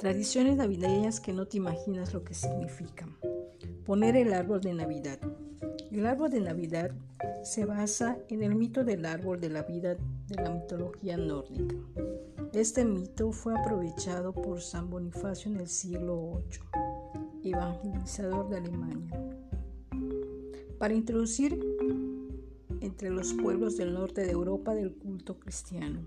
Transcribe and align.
Tradiciones 0.00 0.56
navideñas 0.56 1.20
que 1.20 1.34
no 1.34 1.46
te 1.46 1.58
imaginas 1.58 2.14
lo 2.14 2.24
que 2.24 2.32
significan. 2.32 3.18
Poner 3.84 4.16
el 4.16 4.32
árbol 4.32 4.62
de 4.62 4.72
Navidad. 4.72 5.18
El 5.92 6.06
árbol 6.06 6.30
de 6.30 6.40
Navidad 6.40 6.92
se 7.44 7.66
basa 7.66 8.16
en 8.30 8.42
el 8.42 8.54
mito 8.54 8.82
del 8.82 9.04
árbol 9.04 9.38
de 9.42 9.50
la 9.50 9.62
vida 9.64 9.96
de 10.28 10.36
la 10.36 10.48
mitología 10.48 11.18
nórdica. 11.18 11.74
Este 12.54 12.82
mito 12.82 13.30
fue 13.30 13.52
aprovechado 13.52 14.32
por 14.32 14.62
San 14.62 14.88
Bonifacio 14.88 15.50
en 15.50 15.58
el 15.58 15.68
siglo 15.68 16.40
VIII, 16.48 17.52
evangelizador 17.52 18.48
de 18.48 18.56
Alemania, 18.56 19.22
para 20.78 20.94
introducir 20.94 21.60
entre 22.80 23.10
los 23.10 23.34
pueblos 23.34 23.76
del 23.76 23.92
norte 23.92 24.22
de 24.22 24.30
Europa 24.30 24.74
del 24.74 24.94
culto 24.94 25.38
cristiano. 25.38 26.00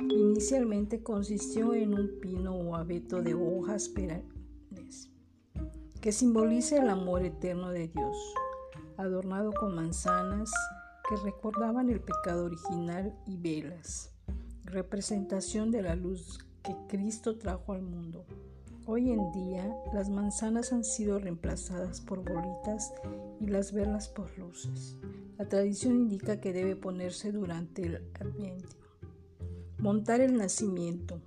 Inicialmente 0.00 1.02
consistió 1.02 1.74
en 1.74 1.94
un 1.94 2.20
pino 2.20 2.54
o 2.54 2.76
abeto 2.76 3.22
de 3.22 3.34
hojas 3.34 3.88
perennes, 3.88 5.10
que 6.00 6.12
simboliza 6.12 6.76
el 6.82 6.88
amor 6.88 7.24
eterno 7.24 7.70
de 7.70 7.88
Dios, 7.88 8.16
adornado 8.96 9.52
con 9.52 9.74
manzanas 9.74 10.50
que 11.08 11.16
recordaban 11.16 11.90
el 11.90 12.00
pecado 12.00 12.44
original 12.44 13.14
y 13.26 13.36
velas, 13.36 14.12
representación 14.64 15.70
de 15.70 15.82
la 15.82 15.96
luz 15.96 16.38
que 16.62 16.74
Cristo 16.88 17.38
trajo 17.38 17.72
al 17.72 17.82
mundo. 17.82 18.24
Hoy 18.86 19.10
en 19.10 19.30
día 19.32 19.76
las 19.92 20.08
manzanas 20.08 20.72
han 20.72 20.84
sido 20.84 21.18
reemplazadas 21.18 22.00
por 22.00 22.24
bolitas 22.24 22.92
y 23.40 23.46
las 23.46 23.72
velas 23.72 24.08
por 24.08 24.36
luces. 24.38 24.96
La 25.38 25.48
tradición 25.48 25.94
indica 25.94 26.40
que 26.40 26.52
debe 26.52 26.76
ponerse 26.76 27.32
durante 27.32 27.82
el 27.82 27.96
Adviento. 28.20 28.81
Montar 29.82 30.20
el 30.20 30.36
nacimiento. 30.36 31.20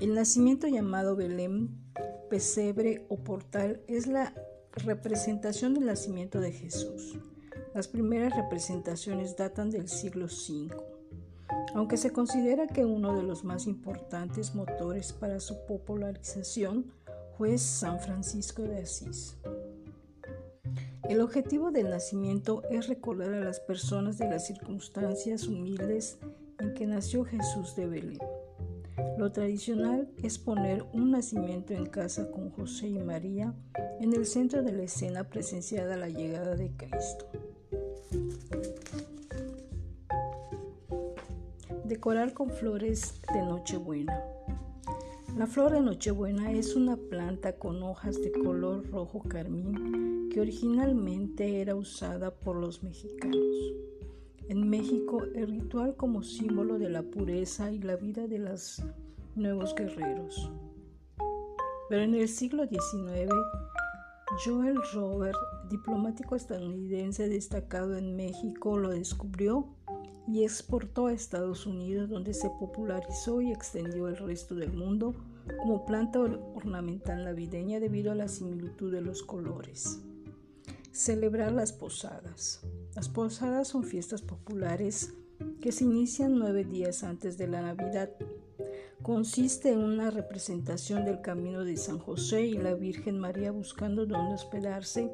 El 0.00 0.12
nacimiento 0.12 0.66
llamado 0.66 1.14
Belén, 1.14 1.70
pesebre 2.28 3.06
o 3.08 3.22
portal 3.22 3.80
es 3.86 4.08
la 4.08 4.34
representación 4.72 5.72
del 5.72 5.86
nacimiento 5.86 6.40
de 6.40 6.50
Jesús. 6.50 7.16
Las 7.76 7.86
primeras 7.86 8.34
representaciones 8.34 9.36
datan 9.36 9.70
del 9.70 9.88
siglo 9.88 10.26
V, 10.26 10.74
aunque 11.74 11.96
se 11.96 12.10
considera 12.10 12.66
que 12.66 12.84
uno 12.84 13.14
de 13.14 13.22
los 13.22 13.44
más 13.44 13.68
importantes 13.68 14.56
motores 14.56 15.12
para 15.12 15.38
su 15.38 15.64
popularización 15.64 16.92
fue 17.38 17.56
San 17.56 18.00
Francisco 18.00 18.62
de 18.62 18.82
Asís. 18.82 19.36
El 21.08 21.20
objetivo 21.20 21.70
del 21.70 21.88
nacimiento 21.88 22.64
es 22.68 22.88
recordar 22.88 23.32
a 23.32 23.44
las 23.44 23.60
personas 23.60 24.18
de 24.18 24.28
las 24.28 24.44
circunstancias 24.44 25.46
humildes 25.46 26.18
en 26.62 26.74
que 26.74 26.86
nació 26.86 27.24
Jesús 27.24 27.74
de 27.76 27.86
Belén. 27.86 28.18
Lo 29.18 29.32
tradicional 29.32 30.08
es 30.22 30.38
poner 30.38 30.84
un 30.92 31.10
nacimiento 31.10 31.74
en 31.74 31.86
casa 31.86 32.30
con 32.30 32.50
José 32.50 32.88
y 32.88 32.98
María 32.98 33.54
en 34.00 34.14
el 34.14 34.26
centro 34.26 34.62
de 34.62 34.72
la 34.72 34.84
escena 34.84 35.24
presenciada 35.24 35.96
la 35.96 36.08
llegada 36.08 36.54
de 36.54 36.70
Cristo. 36.76 37.26
Decorar 41.84 42.32
con 42.32 42.50
flores 42.50 43.20
de 43.32 43.42
Nochebuena. 43.42 44.22
La 45.36 45.46
flor 45.46 45.72
de 45.72 45.80
Nochebuena 45.80 46.52
es 46.52 46.76
una 46.76 46.96
planta 46.96 47.56
con 47.56 47.82
hojas 47.82 48.20
de 48.20 48.32
color 48.32 48.88
rojo 48.90 49.22
carmín 49.22 50.28
que 50.30 50.40
originalmente 50.40 51.60
era 51.60 51.74
usada 51.74 52.34
por 52.34 52.56
los 52.56 52.82
mexicanos. 52.82 53.91
En 54.52 54.68
México, 54.68 55.24
el 55.34 55.46
ritual 55.46 55.96
como 55.96 56.22
símbolo 56.22 56.78
de 56.78 56.90
la 56.90 57.02
pureza 57.02 57.72
y 57.72 57.78
la 57.78 57.96
vida 57.96 58.26
de 58.26 58.38
los 58.38 58.82
nuevos 59.34 59.74
guerreros. 59.74 60.52
Pero 61.88 62.02
en 62.02 62.14
el 62.14 62.28
siglo 62.28 62.66
XIX, 62.68 63.32
Joel 64.44 64.76
Robert, 64.92 65.38
diplomático 65.70 66.36
estadounidense 66.36 67.30
destacado 67.30 67.96
en 67.96 68.14
México, 68.14 68.76
lo 68.76 68.90
descubrió 68.90 69.68
y 70.28 70.44
exportó 70.44 71.06
a 71.06 71.14
Estados 71.14 71.66
Unidos, 71.66 72.10
donde 72.10 72.34
se 72.34 72.50
popularizó 72.50 73.40
y 73.40 73.50
extendió 73.50 74.04
al 74.04 74.18
resto 74.18 74.54
del 74.54 74.74
mundo 74.74 75.14
como 75.62 75.86
planta 75.86 76.20
ornamental 76.20 77.24
navideña 77.24 77.80
debido 77.80 78.12
a 78.12 78.16
la 78.16 78.28
similitud 78.28 78.92
de 78.92 79.00
los 79.00 79.22
colores. 79.22 80.02
Celebrar 80.90 81.52
las 81.52 81.72
posadas. 81.72 82.62
Las 82.94 83.08
posadas 83.08 83.68
son 83.68 83.84
fiestas 83.84 84.20
populares 84.20 85.14
que 85.62 85.72
se 85.72 85.84
inician 85.84 86.38
nueve 86.38 86.64
días 86.64 87.02
antes 87.04 87.38
de 87.38 87.48
la 87.48 87.62
Navidad. 87.62 88.10
Consiste 89.00 89.72
en 89.72 89.78
una 89.78 90.10
representación 90.10 91.06
del 91.06 91.22
camino 91.22 91.64
de 91.64 91.78
San 91.78 91.98
José 91.98 92.42
y 92.42 92.58
la 92.58 92.74
Virgen 92.74 93.18
María 93.18 93.50
buscando 93.50 94.04
dónde 94.04 94.34
hospedarse 94.34 95.10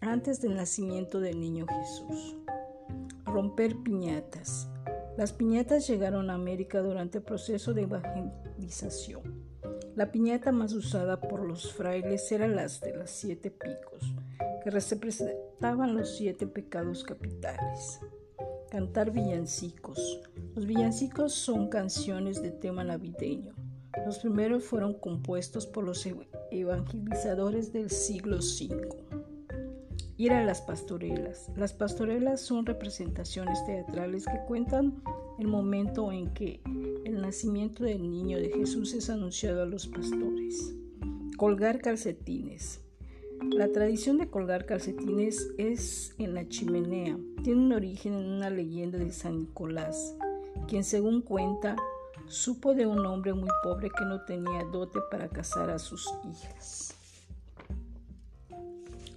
antes 0.00 0.40
del 0.40 0.56
nacimiento 0.56 1.20
del 1.20 1.38
niño 1.38 1.66
Jesús. 1.66 2.36
Romper 3.26 3.76
piñatas. 3.82 4.66
Las 5.18 5.34
piñatas 5.34 5.86
llegaron 5.86 6.30
a 6.30 6.34
América 6.34 6.80
durante 6.80 7.18
el 7.18 7.24
proceso 7.24 7.74
de 7.74 7.82
evangelización. 7.82 9.44
La 9.96 10.10
piñata 10.10 10.50
más 10.50 10.72
usada 10.72 11.20
por 11.20 11.44
los 11.44 11.74
frailes 11.74 12.32
era 12.32 12.48
las 12.48 12.80
de 12.80 12.96
los 12.96 13.10
siete 13.10 13.50
picos 13.50 14.14
que 14.68 14.72
representaban 14.72 15.96
los 15.96 16.16
siete 16.16 16.46
pecados 16.46 17.02
capitales. 17.02 18.00
Cantar 18.70 19.10
villancicos. 19.12 20.20
Los 20.54 20.66
villancicos 20.66 21.32
son 21.32 21.68
canciones 21.68 22.42
de 22.42 22.50
tema 22.50 22.84
navideño. 22.84 23.54
Los 24.04 24.18
primeros 24.18 24.64
fueron 24.64 24.92
compuestos 24.92 25.66
por 25.66 25.84
los 25.84 26.06
evangelizadores 26.50 27.72
del 27.72 27.88
siglo 27.90 28.36
V. 28.36 28.88
Ir 30.18 30.32
a 30.32 30.44
las 30.44 30.60
pastorelas. 30.60 31.50
Las 31.56 31.72
pastorelas 31.72 32.42
son 32.42 32.66
representaciones 32.66 33.64
teatrales 33.64 34.26
que 34.26 34.44
cuentan 34.46 35.02
el 35.38 35.46
momento 35.46 36.12
en 36.12 36.34
que 36.34 36.60
el 37.06 37.22
nacimiento 37.22 37.84
del 37.84 38.10
niño 38.10 38.36
de 38.36 38.50
Jesús 38.50 38.92
es 38.92 39.08
anunciado 39.08 39.62
a 39.62 39.66
los 39.66 39.86
pastores. 39.86 40.74
Colgar 41.38 41.80
calcetines. 41.80 42.82
La 43.42 43.70
tradición 43.72 44.18
de 44.18 44.28
colgar 44.28 44.66
calcetines 44.66 45.52
es 45.58 46.14
en 46.18 46.34
la 46.34 46.48
chimenea. 46.48 47.16
Tiene 47.42 47.60
un 47.60 47.72
origen 47.72 48.14
en 48.14 48.26
una 48.26 48.50
leyenda 48.50 48.98
de 48.98 49.12
San 49.12 49.40
Nicolás, 49.40 50.16
quien 50.66 50.82
según 50.82 51.22
cuenta 51.22 51.76
supo 52.26 52.74
de 52.74 52.86
un 52.86 53.06
hombre 53.06 53.32
muy 53.34 53.48
pobre 53.62 53.90
que 53.90 54.04
no 54.04 54.22
tenía 54.24 54.64
dote 54.64 54.98
para 55.10 55.28
casar 55.28 55.70
a 55.70 55.78
sus 55.78 56.08
hijas. 56.28 56.94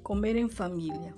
Comer 0.03 0.37
en 0.37 0.49
familia. 0.49 1.15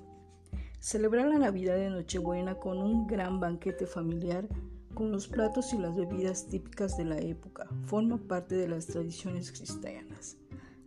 Celebrar 0.80 1.28
la 1.28 1.40
Navidad 1.40 1.76
de 1.76 1.90
Nochebuena 1.90 2.56
con 2.56 2.78
un 2.78 3.06
gran 3.06 3.40
banquete 3.40 3.86
familiar 3.86 4.48
con 4.94 5.12
los 5.12 5.28
platos 5.28 5.74
y 5.74 5.78
las 5.78 5.96
bebidas 5.96 6.48
típicas 6.48 6.98
de 6.98 7.06
la 7.06 7.18
época 7.18 7.68
forma 7.86 8.18
parte 8.18 8.56
de 8.56 8.68
las 8.68 8.88
tradiciones 8.88 9.52
cristianas. 9.52 10.38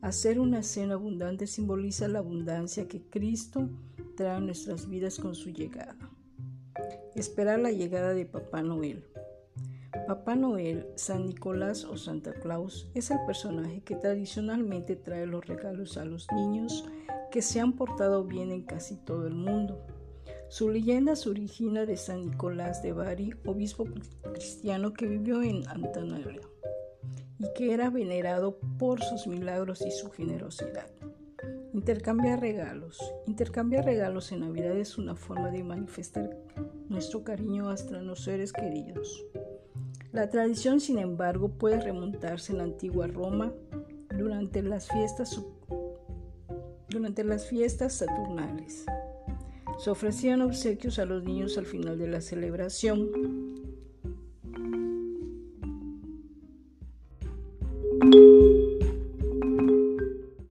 Hacer 0.06 0.38
una 0.38 0.62
cena 0.62 0.94
abundante 0.94 1.48
simboliza 1.48 2.06
la 2.06 2.20
abundancia 2.20 2.86
que 2.86 3.02
Cristo 3.02 3.68
trae 4.16 4.36
a 4.36 4.40
nuestras 4.40 4.88
vidas 4.88 5.18
con 5.18 5.34
su 5.34 5.50
llegada. 5.50 5.96
Esperar 7.16 7.58
la 7.58 7.72
llegada 7.72 8.14
de 8.14 8.24
Papá 8.24 8.62
Noel. 8.62 9.04
Papá 10.06 10.36
Noel, 10.36 10.86
San 10.94 11.26
Nicolás 11.26 11.84
o 11.84 11.96
Santa 11.96 12.34
Claus 12.34 12.88
es 12.94 13.10
el 13.10 13.18
personaje 13.26 13.80
que 13.80 13.96
tradicionalmente 13.96 14.94
trae 14.94 15.26
los 15.26 15.44
regalos 15.44 15.96
a 15.96 16.04
los 16.04 16.28
niños 16.30 16.84
que 17.32 17.42
se 17.42 17.58
han 17.58 17.72
portado 17.72 18.22
bien 18.22 18.52
en 18.52 18.62
casi 18.62 18.94
todo 18.94 19.26
el 19.26 19.34
mundo. 19.34 19.84
Su 20.48 20.70
leyenda 20.70 21.16
se 21.16 21.30
origina 21.30 21.84
de 21.84 21.96
San 21.96 22.26
Nicolás 22.26 22.80
de 22.80 22.92
Bari, 22.92 23.34
obispo 23.44 23.88
cristiano 24.22 24.92
que 24.92 25.06
vivió 25.06 25.42
en 25.42 25.66
Antanoria 25.66 26.42
y 27.38 27.52
que 27.54 27.72
era 27.72 27.90
venerado 27.90 28.58
por 28.78 29.02
sus 29.02 29.26
milagros 29.26 29.82
y 29.82 29.90
su 29.90 30.10
generosidad. 30.10 30.88
Intercambiar 31.72 32.40
regalos. 32.40 32.98
Intercambiar 33.26 33.84
regalos 33.84 34.32
en 34.32 34.40
Navidad 34.40 34.76
es 34.76 34.96
una 34.96 35.14
forma 35.14 35.50
de 35.50 35.62
manifestar 35.62 36.36
nuestro 36.88 37.22
cariño 37.22 37.68
hasta 37.68 38.00
los 38.00 38.24
seres 38.24 38.52
queridos. 38.52 39.24
La 40.12 40.30
tradición, 40.30 40.80
sin 40.80 40.98
embargo, 40.98 41.50
puede 41.50 41.80
remontarse 41.80 42.52
en 42.52 42.58
la 42.58 42.64
antigua 42.64 43.06
Roma 43.06 43.52
durante 44.16 44.62
las 44.62 44.88
fiestas, 44.88 45.38
durante 46.88 47.22
las 47.24 47.46
fiestas 47.46 47.92
saturnales. 47.92 48.86
Se 49.78 49.90
ofrecían 49.90 50.40
obsequios 50.40 50.98
a 50.98 51.04
los 51.04 51.22
niños 51.22 51.58
al 51.58 51.66
final 51.66 51.98
de 51.98 52.08
la 52.08 52.22
celebración 52.22 53.10